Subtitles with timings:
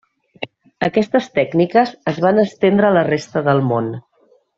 [0.87, 3.93] Aquestes tècniques es van estendre a la resta del món.